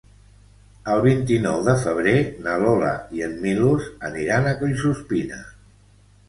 [0.93, 2.13] El vint-i-nou de febrer
[2.47, 5.41] na Lola i en Milos aniran a Collsuspina.